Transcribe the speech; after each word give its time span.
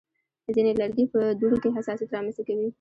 ځینې 0.55 0.71
لرګي 0.81 1.05
په 1.13 1.19
دوړو 1.39 1.57
کې 1.63 1.75
حساسیت 1.77 2.09
رامنځته 2.15 2.43
کوي. 2.47 2.67